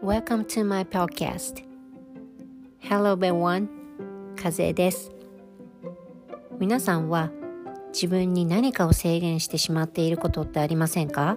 [0.00, 1.64] Welcome to my podcast.
[2.78, 3.66] Hello everyone.
[4.40, 5.10] 風です。
[6.60, 7.32] 皆さんは
[7.92, 11.36] 自分に何かを制限してしまっていることってありませんか？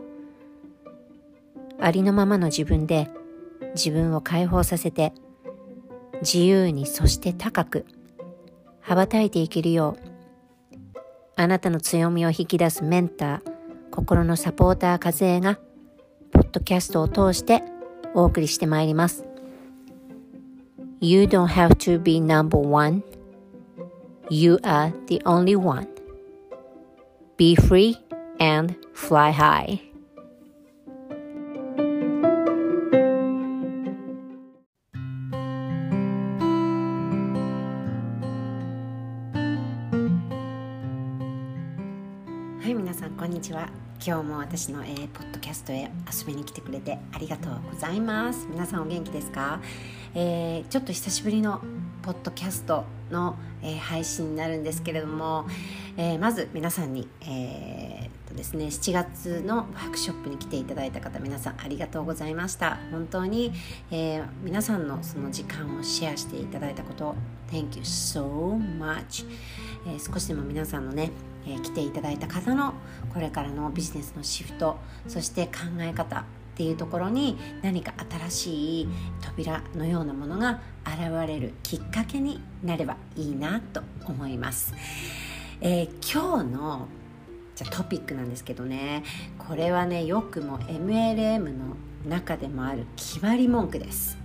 [1.80, 3.09] ありのままの自分で
[3.73, 5.14] 自分を解放させて
[6.21, 7.88] 自由にそして高く
[8.82, 10.09] 羽ばたいていけるよう
[11.40, 13.42] あなたの強みを引き出すメンター
[13.91, 15.58] 心のサポーター風が
[16.34, 17.63] ポッドキャストを通して
[18.13, 19.23] お送りしてまいります
[20.99, 23.04] You don't have to be number one
[24.30, 25.88] You are the only one
[27.38, 27.96] Be free
[28.41, 29.88] and fly high
[44.05, 48.48] 今日も私の、えー、ポッドキャストへ遊びに来てくれてありがとうございます。
[48.49, 49.60] 皆さんお元気ですか、
[50.15, 51.60] えー、ちょっと久しぶりの
[52.01, 55.48] ポッドキャストの、えー、配信になるんですけれども、
[55.98, 62.77] えまず皆さんに、えとですね、7月のワークショップに来ていただいた方皆さんありがとうございました。
[62.91, 63.52] 本当に、
[63.91, 67.16] え皆さんのその時間をシェアしていただいたこと
[67.52, 69.25] Thank you so much、
[69.85, 71.12] え少しでも皆さんのね
[71.50, 72.74] えー、来ていただいた方の
[73.14, 74.78] これからのビジネスのシフト
[75.08, 76.24] そして考え方っ
[76.56, 78.90] ていうところに何か新しい
[79.22, 84.74] 扉のようなものが現れるきっかけになればいいなと思います、
[85.62, 86.88] えー、今日の
[87.56, 89.03] じゃトピックなんですけどね
[89.38, 91.75] これはねよくも MLM の
[92.08, 94.18] 中でもある決まり文句です。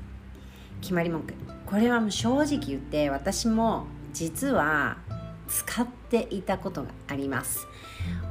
[0.80, 1.34] 決まり文句。
[1.66, 4.98] これはもう正直言って私も実は
[5.48, 7.66] 使っていたことがあります。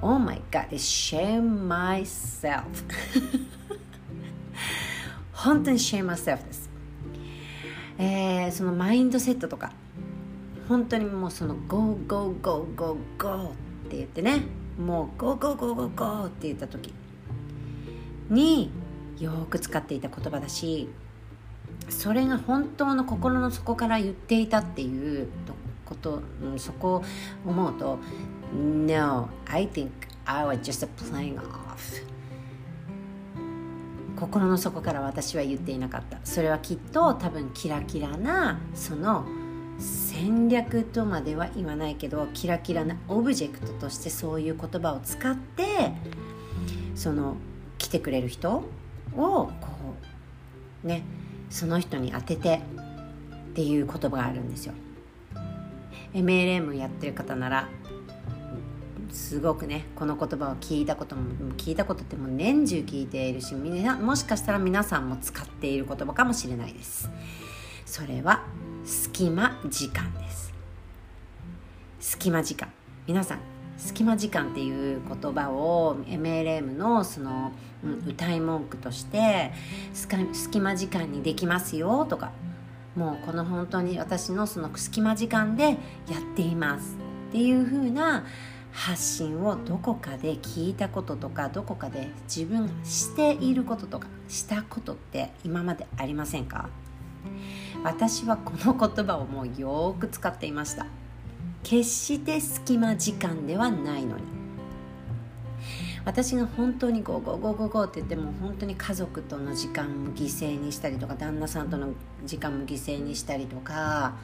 [0.02, 2.64] Oh my god, shame myself.
[5.34, 6.70] 本当に shame myself です、
[7.98, 9.72] えー、そのマインドセットとか。
[10.68, 13.54] 本当にもうその Go, go, go, go, go
[13.86, 14.44] って言ってね。
[14.80, 16.94] もう Go, go, go, go, go って言った時。
[18.30, 18.72] に
[19.20, 20.90] よく使っていた言葉だし
[21.90, 25.28] それが本当の心の底から言っていたっていう
[25.86, 27.04] こと、うん、そこを
[27.46, 28.00] 思うと
[28.54, 29.90] No, I think
[30.26, 32.04] I was just playing off
[34.16, 39.26] 心の底から私は言っていなかったそれはきっと多分キラキラなその
[39.80, 45.92] 戦略とまでは言わないけどキラキラなオブジェクトとしてそういう言葉を使って
[46.96, 47.38] その
[47.78, 48.64] 来てくれる人を
[49.16, 49.52] こ
[50.84, 51.04] うね
[51.50, 52.62] その人に当てて
[53.52, 54.74] っていう言葉があるんですよ。
[56.14, 57.70] MLM やってる方なら
[59.12, 67.10] すごくねこの言葉を聞いたことも聞いたことってもう年中聞いているしもしかしたら皆さんも使っている言葉かもしれないです。
[67.86, 68.44] それは
[68.86, 70.54] 隙間時間です。
[72.00, 72.72] 隙間時間。
[73.06, 73.40] 皆さん
[73.78, 77.52] 隙間時間っていう言葉を MLM のその、
[78.08, 79.52] 歌い文句として
[79.94, 82.32] 隙間時間にできますよとか
[82.96, 85.76] もうこの本当に私のその隙間時間でや
[86.20, 86.96] っています
[87.30, 88.26] っていう風な
[88.72, 96.70] 発信をどこかで聞いたこととかどこかで自分がしていることとかしたことって今までありませんか？
[97.84, 100.86] 私はこの言葉をもうよく使っていました。
[101.64, 104.24] 決して隙間時間ではないのに。
[106.06, 111.94] 私が本当に go go go go go って言っても本当に家族との時間も犠牲にしたりとか旦那さんとの
[112.26, 114.16] 時間も犠牲にしたりとか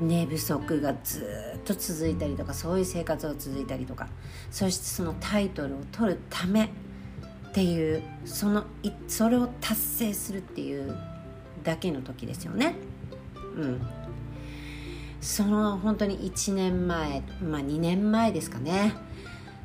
[0.00, 1.26] 寝不足がず
[1.56, 4.08] っと続いたりとかそういう生活が続いたりとか。
[4.50, 6.68] そしてそのタイトルを取るためっ
[7.54, 8.64] ていうその
[9.08, 10.96] それを達成するっていう
[11.64, 12.74] だけの時ですよね。
[13.56, 13.80] うん。
[15.20, 18.94] その本当に1年前まあ2年前ですかね。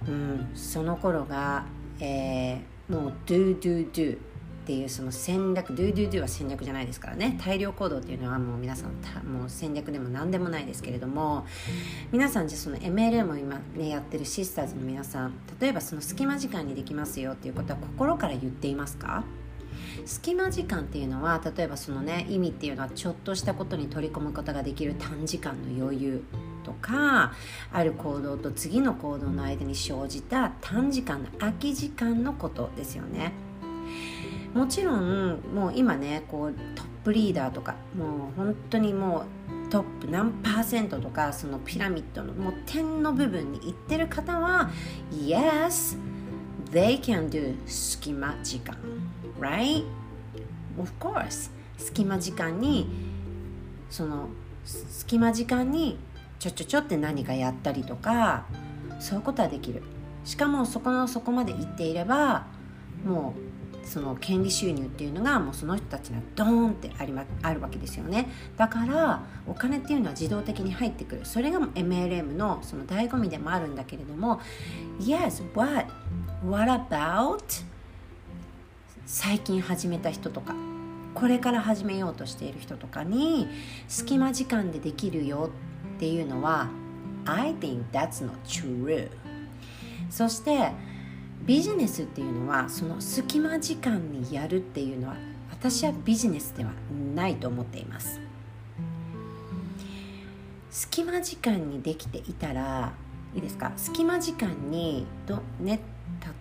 [0.08, 1.66] うん、その頃が、
[2.00, 4.18] えー、もう do do do っ
[4.68, 7.40] ていうその戦略 do do do は戦略じゃないですからね。
[7.42, 8.92] 大量行動っていうのはもう皆さん
[9.26, 11.46] もう戦略でも何でもないですけれども
[12.12, 19.24] 皆さんじゃその MLM を今ねやってるシスターズの皆さん例えばその隙間時間にできますよっていうことは心から言っていますか？
[20.06, 26.24] 隙間時間っていうのは例えばそのね意味っていうのはちょっとしたことに取り込むことができる短時間の余裕。
[26.68, 27.32] とか
[27.72, 33.32] ある行動と次の行動の間に生じた短時間の空き時間のことですよね。
[34.54, 39.26] もちろんもう今ねこうトップリーダーとかもう本当にも
[39.68, 44.70] うトップ何パーセントとかそのピラミッドのもう点の部分に行ってる方は
[45.12, 45.98] Yes
[46.72, 48.78] they can do 隙間時間
[49.40, 49.86] right?
[50.78, 52.90] Of course 隙間時間に
[53.90, 54.28] その
[54.66, 55.98] 隙間時間に
[56.40, 58.46] ちょちょちょって何かやったりとか
[59.00, 59.84] そういうことはできる。
[60.24, 62.46] しかもそこのそこまで行っていれば
[63.06, 63.34] も
[63.84, 68.30] うその権利収入っていうのがもうその人たちにはドーンってあり、ま、あるわけですよね。
[68.58, 71.22] だからお金っていうのは自動的に入ってくる。
[71.26, 74.42] それが MLM のその醍醐味でもあるんだけれども
[75.00, 75.86] Yes, but
[76.46, 77.64] what about
[79.06, 80.54] 最近始めた人とか
[81.14, 83.48] これから始めようとしている人とかに
[83.88, 85.67] 隙間時間でできるよっ
[86.00, 86.70] ていうのは
[87.26, 89.10] I think that's not true.
[90.10, 90.72] そして
[91.46, 95.16] ビジネスっていうのはその隙間時間にやるっていうのは
[95.50, 96.72] 私はビジネスでは
[97.16, 98.20] ないと思っています。
[100.70, 102.94] 隙間時間にできていたら
[103.34, 103.72] いいですか？
[103.76, 105.80] 隙間時間にど、ね、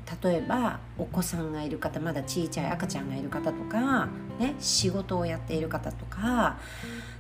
[0.09, 6.59] た例えばお子さんがいる方まだ小さい赤ちゃんがいる方とか、ね、仕事をやっている方とか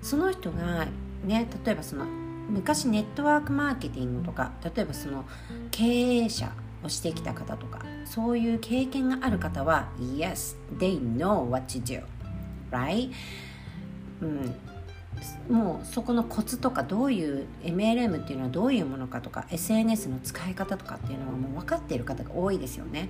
[0.03, 0.87] その人が、
[1.25, 2.05] ね、例えばその
[2.49, 5.25] 昔ネットワークマーケティングとか例えばその
[5.71, 6.53] 経営者
[6.83, 12.05] をしてきた方とかそういう経験がある方は Yes, they know what to do
[12.71, 13.11] right?
[14.21, 14.55] うん
[15.49, 23.09] もうそこのコツとかどういう MLM っていうのはどういうものかとか SNS の使い方とかっていうのはもう分かっている方が多いですよね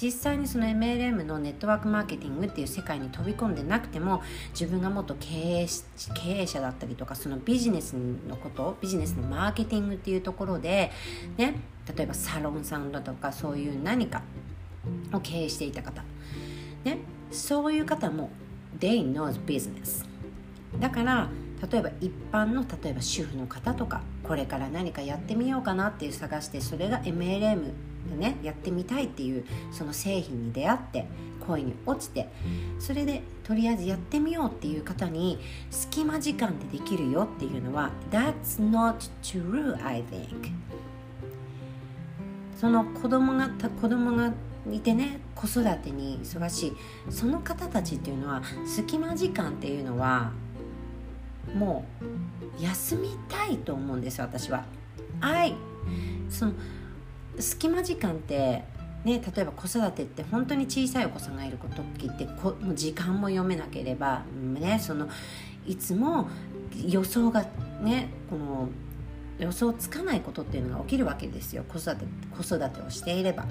[0.00, 5.66] 実際にその MLM のネットワークマーケティングっていう世界に飛び込んでなくても自分がもっと経営
[6.14, 10.90] 経営者だったりとかそのビジネスのことビジネスのマーケティングっていうところで
[11.38, 11.54] ね
[11.96, 14.22] 例えばサロンさんだとかそういう何か
[15.12, 16.02] を経営していた方
[16.84, 16.98] ね
[17.30, 18.30] そういう方も
[18.78, 20.04] They know business
[20.78, 21.30] だから
[21.70, 27.72] 例えば一般の例えば主婦の方とかこれから何かやってみようかなっていう探してそれが MLM
[28.14, 31.06] ねやってみたいっていうその製品に出会って
[31.46, 32.28] 恋に落ちて
[32.78, 35.38] それでとりあえずやってみようっていう方に
[35.70, 40.52] 隙間時間でできるよっていうのは That's not true I think
[42.56, 43.50] その子供が
[43.80, 44.32] 子供が
[44.70, 46.76] いてね子育てに忙しい。
[47.10, 50.32] その方たちっていうのは隙間時間っていうのは
[51.54, 51.84] も
[52.58, 54.64] う休みたいと思うんです私は。
[55.20, 55.54] 愛
[56.28, 56.52] その
[57.38, 58.64] 隙間時間って
[59.04, 65.08] ね、例えば子育てって本当に小さいお子さんがいる時ってこもう時間も読めなければ、ね、その
[65.64, 66.28] いつも
[66.84, 67.46] 予想が
[67.80, 68.68] ねこの
[69.38, 71.62] 予想つかないことっていうのが起きるわけですよ。
[71.68, 72.04] 子育て
[72.36, 73.46] 子育てをしていれば。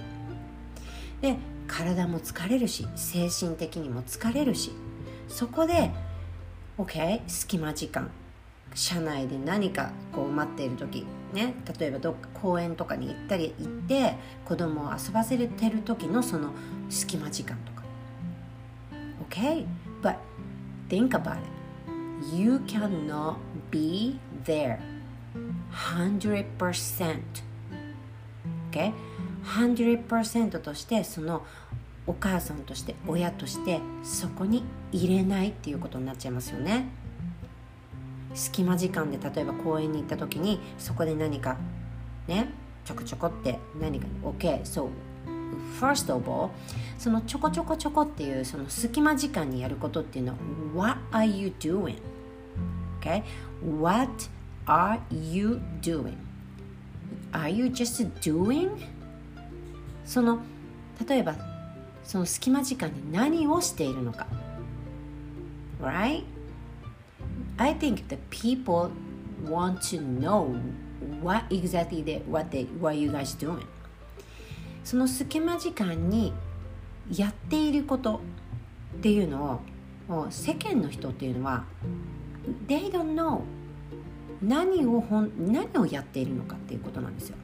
[1.21, 1.37] で
[1.67, 4.71] 体も疲れるし精神的にも疲れるし。
[5.29, 5.91] そこで
[6.77, 8.11] OK 隙間時間。
[8.75, 16.51] 車内で何かこう待っている時ね例えばどっか公園とかに行ったり行って子供を遊ばせてる時のその
[16.89, 17.83] 隙間時間とか。
[19.29, 19.65] OK
[20.03, 20.17] but
[20.89, 21.55] think about it.
[22.35, 23.35] You cannot
[23.71, 24.79] be there
[25.71, 27.21] 100%
[28.71, 28.93] OK
[29.43, 31.45] 100%としてその
[32.07, 36.87] お母さんとして親としてそこに入れないっていうことになっちゃいますよね。
[38.35, 41.57] 隙間時間で例えば公園に行った時にそこで何か
[42.27, 42.49] ね
[42.83, 44.89] ちょこちょこって何か OK so
[45.79, 46.49] first of all
[46.97, 50.33] そのちょこちょこちょこっていうその隙間時間にやることっていうの
[50.75, 51.97] は What are you doing?
[52.99, 53.23] Okay?
[53.79, 54.11] What
[54.65, 56.15] are you doing?
[57.31, 58.69] Are you just doing?
[60.05, 60.39] その
[61.07, 61.35] 例えば
[62.03, 64.27] その隙間時間に何をしているのか
[65.81, 66.23] right?
[67.57, 68.91] I think the people
[69.43, 70.59] want to know
[71.21, 73.65] what exactly they, what they, what you guys doing.
[74.83, 76.31] その隙間時間に
[77.15, 78.21] やっていること
[78.97, 79.61] っていうの
[80.07, 81.65] を世間の人っていうのは
[82.67, 83.41] they don't know
[84.41, 87.37] 何をほん何をやっているのかっていうことなんですよ。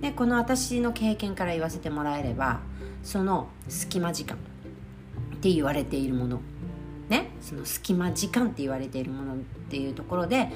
[0.00, 2.60] でこの私の経験から言わせてもらえれば
[3.02, 6.40] その隙間時間って言われているもの。
[7.08, 9.36] ねその隙間時間って言われているものっ
[9.68, 10.50] ていうところで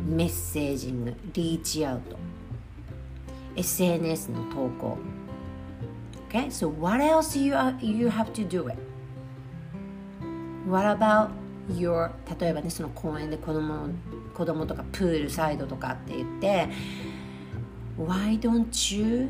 [0.00, 2.16] メッセージングリーチアウト
[3.56, 4.98] SNS の投稿
[6.28, 8.78] Okay, so what else you, are, you have to do it?
[10.66, 11.28] What about
[11.68, 13.88] your 例えばねその公園で子供
[14.32, 16.68] 子供とかプールサイドとかって言って
[17.98, 19.28] Why don't you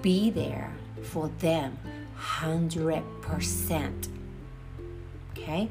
[0.00, 0.68] be there
[1.02, 1.72] for them
[2.40, 4.21] 100%?
[5.44, 5.68] Okay?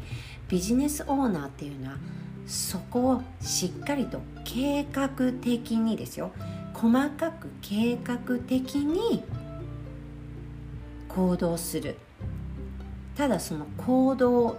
[0.48, 1.98] ビジネスオーナーっていうのは
[2.46, 5.10] そこをしっかりと計画
[5.42, 6.32] 的にですよ
[6.74, 9.24] 細かく計画的に
[11.08, 11.96] 行動する
[13.16, 14.58] ただその行動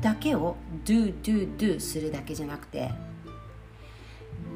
[0.00, 2.90] だけを do do do するだけじゃなくて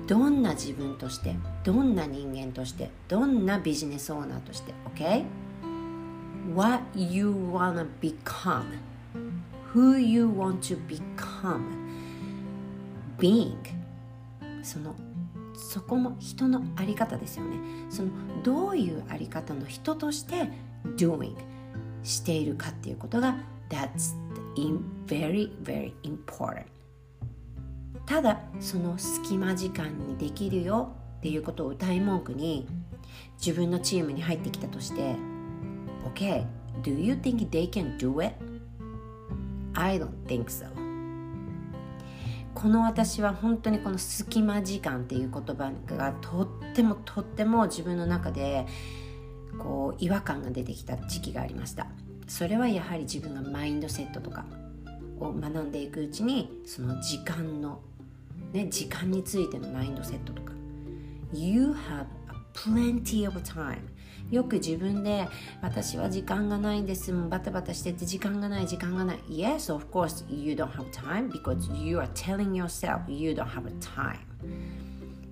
[0.07, 5.25] どんな自分としてどんな人間としてどんなビジネスオーナーとして OK?
[6.55, 8.79] What you wanna become
[9.76, 11.61] Who you want to become.
[13.18, 13.59] Being.
[14.62, 14.97] その
[15.54, 17.59] そこも人の在り方ですよね。
[17.90, 18.09] その
[18.42, 20.49] どういう在り方の人として
[20.97, 21.37] doing
[22.02, 23.37] しているかっていうことが
[23.68, 24.14] That's
[25.06, 26.64] very very important.
[28.06, 32.66] ただその隙間時間にできるよっていうことを歌い文句に
[33.38, 35.16] 自分のチームに入ってきたとして
[36.14, 36.47] OK
[36.83, 38.46] do you think they can do it?
[39.76, 40.66] I don't think so.
[42.54, 48.66] この私は本当にこの隙間時間っていう言葉がとってもとっても自分の中で
[49.59, 51.87] こう違和感が出てきた時期がありました。
[52.26, 54.47] それはやはり自分がマインドセットとか
[55.21, 57.80] を学んでいくうちにその時間の、
[58.52, 60.52] ね、時間についてのマインドセットとか。
[61.33, 62.06] You have
[62.54, 63.80] plenty of time
[64.30, 65.28] よく自分で
[65.62, 73.62] 私は時間がないんですバタバタしてて時間がない時間がない Yes of course you don't have time because you are telling yourself you don't have
[73.78, 74.18] time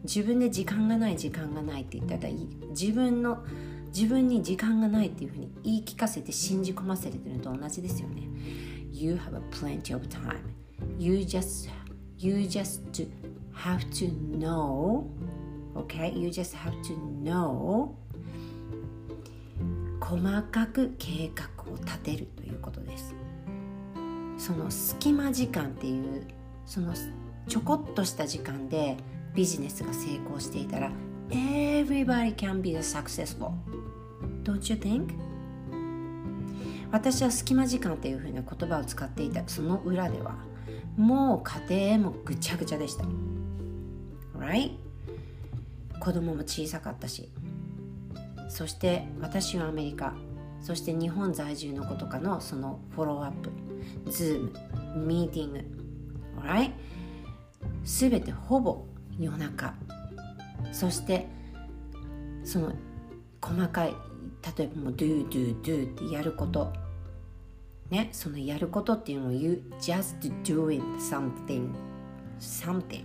[0.04, 2.32] 自分で時間がない時間がないって言ったら
[2.70, 3.44] 自分の
[3.86, 8.22] 自分に時間がないっていうふうに言い聞かせて信じ込ませてるのと同じですよね
[8.92, 10.40] You have plenty of time
[10.98, 11.70] You just
[12.18, 12.82] you just
[13.54, 15.04] have to know
[15.74, 17.94] okay you just have to know
[20.14, 23.14] 細かく計画を立てるということです
[24.38, 26.24] その隙間時間っていう
[26.66, 26.94] その
[27.48, 28.96] ちょこっとした時間で
[29.34, 30.92] ビジネスが成功していたら
[31.30, 33.50] everybody can be successful
[34.44, 35.14] Don't you think?
[36.92, 40.36] 私は隙間時間っていうふうな言葉を使っていたその裏では
[40.96, 43.04] もう家庭もぐちゃぐちゃでした
[44.38, 44.76] Right?
[45.98, 47.30] 子供も小さかったし
[48.54, 50.14] そして私はアメリカ。
[50.60, 53.50] そして日本在住の子とかのそのフォローアップ。
[54.12, 55.06] Zoom。
[55.06, 55.64] ミーティング。
[56.40, 56.70] Alright?
[57.82, 58.86] すべてほぼ
[59.18, 59.74] 夜中。
[60.70, 61.26] そして
[62.44, 62.72] その
[63.42, 63.94] 細かい
[64.56, 66.72] 例えばもう do do do ってやること。
[67.90, 68.08] ね？
[68.12, 71.70] そのやることっていうのを you just doing something
[72.38, 73.04] something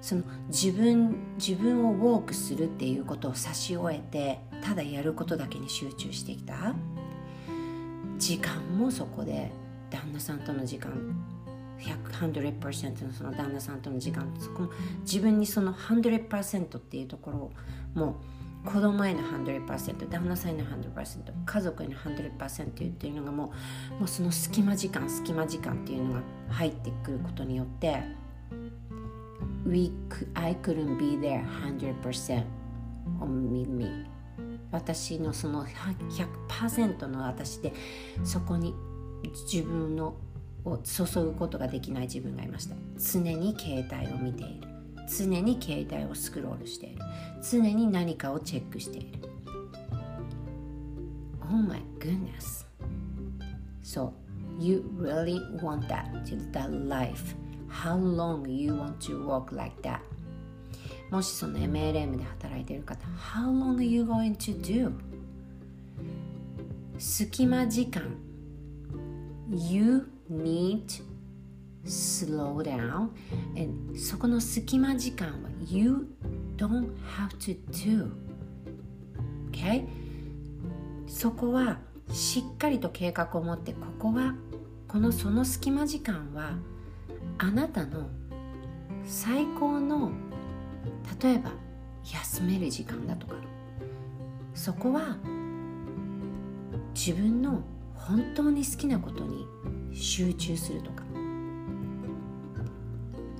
[0.00, 6.74] その自分自分をウォークするっていうことを差し終えてただやることだけに集中してきた。
[8.18, 9.52] 時間もそこで
[9.90, 10.92] 旦那さんとの時間。
[11.78, 14.34] 100%のその旦那さんとの時間。
[14.40, 14.70] そこも
[15.02, 17.52] 自分にその100%っていうところを
[17.94, 18.20] も
[18.64, 23.52] う子供への100%旦那さんへの100%家族への100%っていうのがも
[23.92, 28.02] うもうその隙間時間隙間時間っていうのが入ってくることによって
[29.68, 29.92] we,
[30.34, 32.44] I couldn't be there 100%
[33.20, 34.06] on me
[34.70, 37.72] 私のその100%の私で
[38.24, 38.74] そこに
[39.50, 40.16] 自分の
[40.64, 42.74] を注ぐことができない自分がいました。
[42.98, 44.68] 常に携帯を見ている。
[45.08, 47.02] 常に携帯をスクロールしている。
[47.50, 49.18] 常に何かをチェックしている。
[51.50, 52.66] Oh my goodness.
[53.82, 54.12] So
[54.58, 56.04] you really want that
[56.52, 57.34] that life
[57.68, 60.00] how long you want to work like that
[61.10, 64.92] もしその MLM で働いている方 How long are you going to do?
[66.98, 68.16] 隙間時間
[69.50, 71.02] You need
[71.84, 73.10] slow down
[73.56, 76.08] and そこの隙間時間は You
[76.56, 78.10] don't have to do
[79.50, 79.86] Okay?
[81.06, 81.78] そこは
[82.12, 84.34] しっかりと計画を持ってここは
[84.86, 86.52] このその隙間時間は
[87.38, 88.08] あなたの
[89.04, 90.10] 最高の
[91.22, 91.52] 例えば
[92.04, 93.34] 休める時間だとか
[94.54, 95.16] そこは
[96.94, 97.62] 自分の
[97.94, 99.46] 本当に好きなことに
[99.92, 101.04] 集中するとか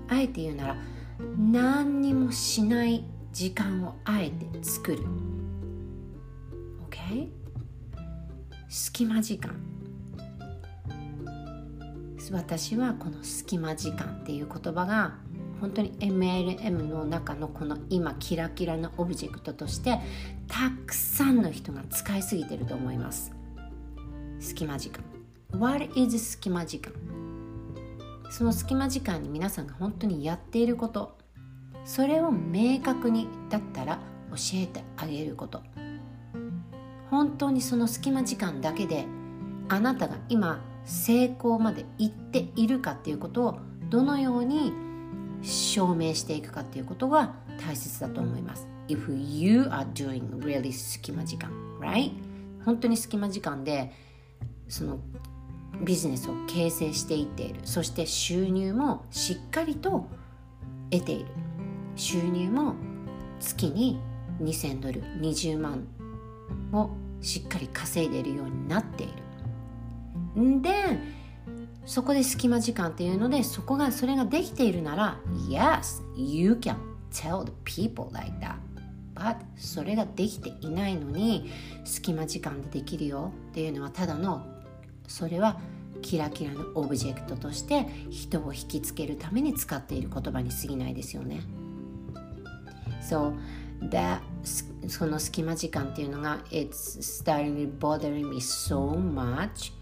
[0.09, 0.77] あえて言うなら
[1.37, 5.03] 何にもしない時間をあえて作る
[6.89, 7.29] OK?
[8.69, 9.78] 隙間時間
[12.33, 15.15] 私はこの隙間時間っていう言葉が
[15.61, 19.99] 本当に MLM の中のこの今キラキラなオブジェクトとして
[20.47, 23.33] たくさんの人が使いすぎてると思います。
[24.41, 25.05] 隙間時間。
[25.59, 26.93] What is 隙間時間？
[28.31, 31.17] その隙間時間に皆さんが本当にやっていること。
[31.85, 33.99] それを明確にだったら
[34.31, 35.63] 教えてあげること。
[37.11, 39.07] 本当にその隙間時間だけで
[39.69, 43.59] あなたが今成功まで行っているかっていうことを
[43.91, 44.73] どのように
[45.43, 48.67] 証明していくかっていうことが大切だと思います。
[48.89, 52.13] If you are doing really 隙間時間、right?
[52.65, 53.93] 本当に隙間時間で
[54.69, 54.99] その
[55.85, 60.07] ビジネスを形成していっているそして収入もしっかりと
[60.91, 61.27] 得ている
[61.97, 62.75] 収入も
[63.41, 64.01] 月に
[64.41, 65.87] 2000ドル20万
[66.73, 66.91] を
[67.21, 69.13] しっかり稼いでいるようになっている
[70.39, 70.71] んで
[71.87, 75.19] そこで隙間時間っていうのでそこがそれができているなら
[75.49, 76.77] Yes, you can
[77.11, 78.57] tell the people like that
[79.15, 81.51] but それができていないのに
[81.85, 84.47] 隙間時間でできるよっていうのはただの
[85.07, 85.59] それは
[86.03, 91.41] キラキラのオブジェクトとして人を引きつけるために使っている言葉に過ぎないですよね。
[93.03, 93.35] So
[93.91, 94.21] that
[94.89, 99.73] その隙間時間っていうのが It's starting to bother me so much、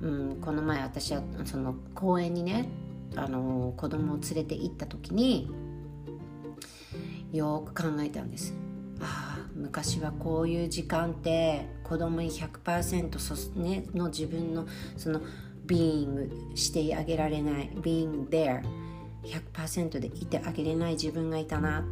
[0.00, 2.68] うん、この前私はその公園にね
[3.16, 5.50] あの子供を連れて行った時に
[7.32, 8.54] よく考えたんです。
[9.00, 15.20] ああ昔はこういう時間って子供に100%そ、ね、の自分のその
[15.66, 18.62] being してあげられない being there
[19.24, 21.84] 100%でいてあげれない自分がいたな。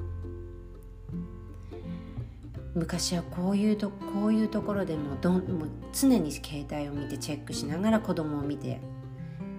[2.74, 8.80] 昔はこういうとこういうところでもどんもう常に携帯を見てチェックしながら子供を見て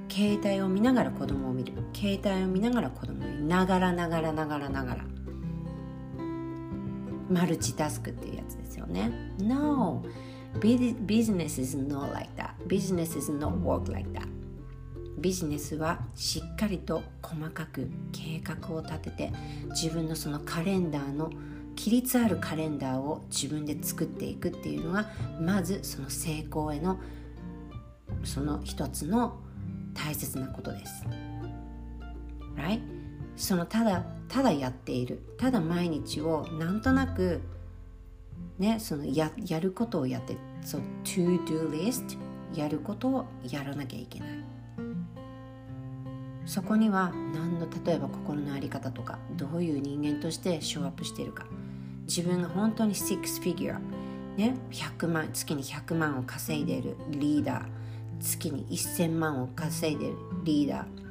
[0.10, 1.74] 携帯を見ながら子供を見る。
[1.91, 5.05] 携帯を見ながら子供を見るながらながらながらながら。
[7.32, 9.12] マルチタスクっていうやつですよね。
[9.39, 10.03] No!
[10.60, 12.51] Business is not like that.
[12.67, 14.27] Business is not work like that.
[15.17, 19.32] ビジネスはしっかりと細かく計画を立てて
[19.70, 21.32] 自分のそのカレンダーの
[21.77, 27.00] 規律あるカレンダーを自分で作っていくっていうのがまずその成功への
[28.24, 29.38] その一つの
[29.94, 31.05] 大切なことです。
[32.55, 32.81] Right?
[33.36, 37.42] そのただただやっているただ毎日をなんとなく
[38.59, 42.18] ねそのややることをやってそう to do list
[42.53, 44.29] やることをやらなきゃいけない
[46.46, 51.46] そこには何の例えば心の在り方とかどういう人間としてショーアップしているか
[52.07, 53.79] 自分が本当に6フィギュア、
[54.37, 57.66] ね、100万月に100万を稼いでいるリーダー
[58.20, 61.03] 月に1000万を稼いでいるリーダー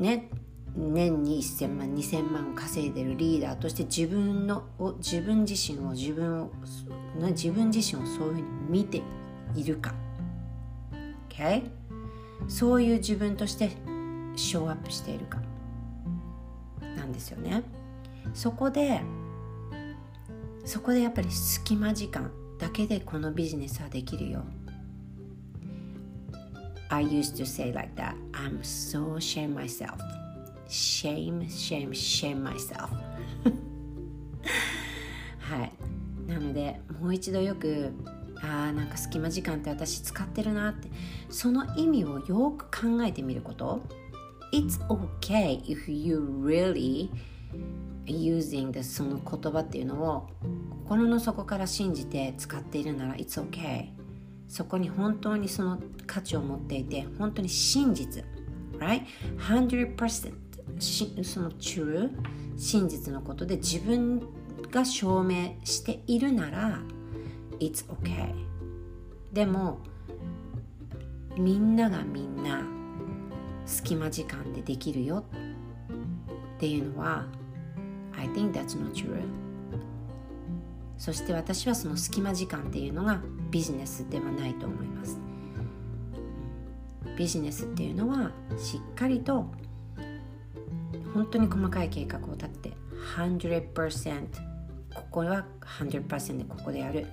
[0.00, 0.30] ね、
[0.74, 6.50] 年に1000万2000万を稼いでいるリーダーとして自分のを自分自身を自分を
[7.18, 9.02] 自分自身をそういうふうに見て
[9.54, 9.94] いるか、
[11.28, 11.70] okay?
[12.48, 13.70] そういう自分として
[14.36, 15.38] ショーアップしているか。
[16.96, 17.62] なんですよね。
[18.32, 19.02] そこで
[20.64, 24.44] そこでやっぱり隙間時間だけでこのビジネスはできるよ
[26.88, 29.96] I used to say like that I'm so shame myself
[30.68, 32.88] shame shame shame myself
[35.38, 35.72] はい
[36.30, 37.92] なのでもう一度よく
[38.42, 40.88] あーなんか隙間時間って私使ってるなって
[41.28, 43.82] その意味をよく考えてみること
[44.52, 47.10] It's okay if you really
[48.10, 50.28] using でその言葉っていうのを
[50.84, 53.90] 心の底から信じて使っているなら It's okay
[54.48, 58.24] そこに本当にその価値を持っていて本当に真実。
[58.78, 59.02] Right
[59.38, 60.32] 100%
[61.22, 62.10] その true
[62.56, 64.22] 真実のことで自分
[64.70, 66.80] が証明しているなら
[67.58, 68.34] It's okay
[69.32, 69.78] でも
[71.36, 72.62] みんながみんな
[73.66, 75.24] 隙間時間でできるよ
[76.56, 77.26] っていうのは
[78.16, 79.22] I think that's not true.
[80.98, 85.18] そして私はその隙間時間っていうのがビジネスではないと思います。
[87.16, 89.46] ビジネスっていうのはしっかりと
[91.12, 92.76] 本当に細かい計画を立てて
[93.16, 94.26] 100%
[94.94, 95.44] ここは
[95.78, 97.06] 100%でここでやる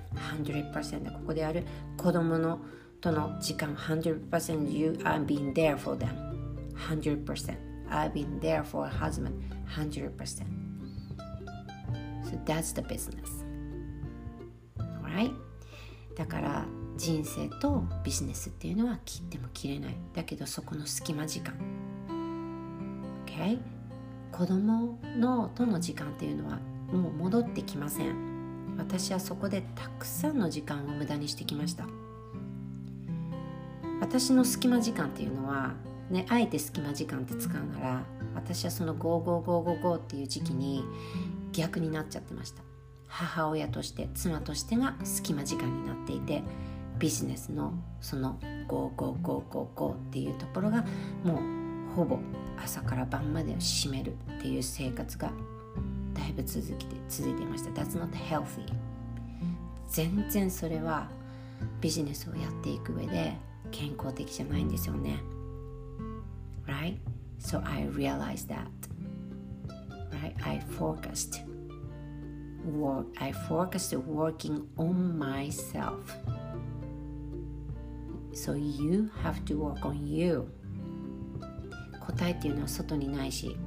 [0.44, 1.64] 100%でここでやる
[1.98, 2.60] 子供の
[3.02, 6.10] との時間100% you are being there for them
[6.90, 7.58] 100%
[7.90, 9.34] I've been there for a husband
[9.76, 10.67] 100%
[12.30, 13.46] So that's the business.
[14.78, 15.32] Alright?
[16.16, 16.66] だから
[16.98, 19.96] 人生とビジネスっていうのは切っても切れない。
[20.14, 21.54] だけどそこの隙間時間。
[23.26, 23.60] Okay?
[24.32, 26.60] 子供のとの時間っていうのは
[26.92, 28.76] もう戻ってきません。
[28.78, 31.86] 私はそこでたくさんの時間を無駄にしてきました。
[34.02, 35.74] 私の隙間時間っていうのは
[36.10, 40.86] ね、あえて隙間時間って使うなら私はその5555っていう時期に
[41.52, 42.64] 逆になっちゃってました。
[43.08, 46.44] 母親として妻としてが隙間時間になっていて
[47.00, 50.84] ビジネスのその55555っていうところが
[51.24, 52.20] もうほぼ
[52.62, 55.32] 朝から晩までを占めるっていう生活が
[56.14, 57.70] だいぶ続きて続いていました。
[57.82, 58.66] That's not healthy
[59.90, 61.10] 全然それは
[61.82, 63.38] ビジネスをやっていく上で
[63.72, 65.20] 健康的じゃないんですよね。
[66.66, 66.98] Right?
[67.40, 68.68] So I realized that,
[70.44, 71.42] I, I focused,
[72.66, 76.16] work, I focused working on myself.
[78.34, 80.48] So you have to work on you.
[82.08, 83.58] 答えっていうのは外にないし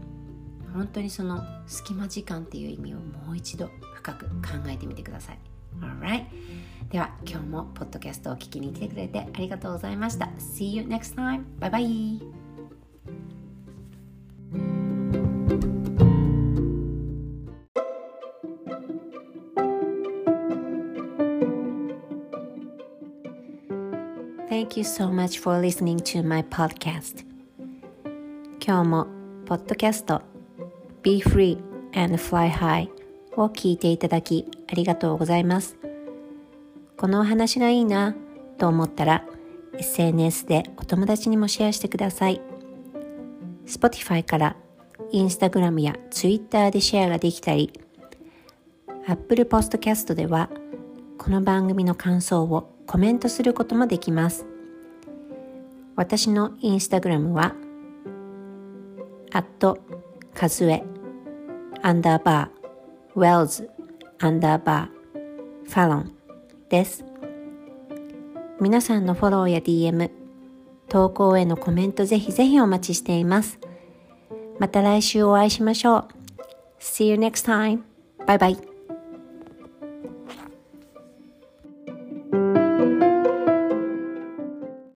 [0.73, 4.33] 本当にその隙間時間っていう意味をもう一度深く考
[4.67, 5.39] えてみてください。
[5.81, 6.25] Alright.
[6.91, 10.31] では今日もポッドキャストを聞きに来てくれてありがとうございました。
[10.39, 11.45] See you next time.
[11.61, 12.40] Bye bye.
[24.71, 27.25] Thank you so much for listening to my podcast.
[28.65, 29.07] 今日も
[29.45, 30.23] ポッドキャスト
[31.03, 31.59] Be Free
[31.93, 32.89] and Fly High
[33.33, 35.77] を聞いていただきありがとうございます。
[36.97, 38.15] このお話がいいな
[38.59, 39.25] と思ったら
[39.77, 42.41] SNS でお友達にもシェアしてください。
[43.67, 44.57] Spotify から
[45.13, 47.73] Instagram や Twitter でシェアができたり
[49.09, 50.49] Apple Podcast では
[51.19, 54.50] この番組の感想をコメントすることもできます。
[56.01, 57.55] 私のインスタグラムは、
[59.33, 59.79] アット
[60.33, 60.83] カズエ
[61.83, 63.69] アンダーバーウェルズ
[64.19, 66.17] アンダーバーファロン
[66.71, 67.05] です。
[68.63, 70.11] 皆さんのフォローや DM、
[70.89, 73.59] 投稿へのコメントぜひぜひお待ちしています。
[74.59, 76.09] また来週お会いしましょう。
[76.81, 77.83] See you next time.
[78.25, 78.70] Bye bye.